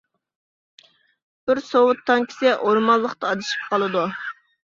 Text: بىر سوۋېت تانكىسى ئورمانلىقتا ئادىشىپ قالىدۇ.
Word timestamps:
بىر 1.51 1.61
سوۋېت 1.65 2.01
تانكىسى 2.09 2.55
ئورمانلىقتا 2.55 3.29
ئادىشىپ 3.33 3.67
قالىدۇ. 3.75 4.07